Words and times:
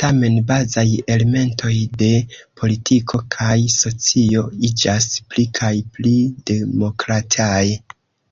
Tamen 0.00 0.34
bazaj 0.48 0.82
elementoj 1.12 1.70
de 2.02 2.08
politiko 2.62 3.20
kaj 3.34 3.54
socio 3.74 4.42
iĝas 4.70 5.06
pli 5.30 5.46
kaj 5.60 5.72
pli 5.94 6.12
demokrataj. 6.52 7.64